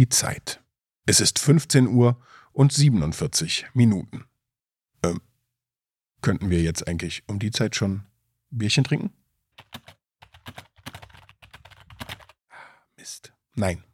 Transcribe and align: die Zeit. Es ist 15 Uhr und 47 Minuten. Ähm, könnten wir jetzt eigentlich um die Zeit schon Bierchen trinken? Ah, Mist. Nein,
die 0.00 0.08
Zeit. 0.08 0.62
Es 1.04 1.20
ist 1.20 1.38
15 1.38 1.86
Uhr 1.86 2.18
und 2.52 2.72
47 2.72 3.66
Minuten. 3.74 4.24
Ähm, 5.02 5.20
könnten 6.22 6.48
wir 6.48 6.62
jetzt 6.62 6.88
eigentlich 6.88 7.22
um 7.26 7.38
die 7.38 7.50
Zeit 7.50 7.76
schon 7.76 8.06
Bierchen 8.48 8.82
trinken? 8.82 9.12
Ah, 12.48 12.56
Mist. 12.96 13.34
Nein, 13.54 13.84